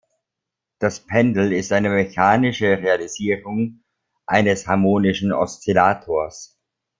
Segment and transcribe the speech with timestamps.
[0.79, 3.83] Das Pendel ist eine mechanische Realisierung
[4.25, 6.57] eines harmonischen Oszillators.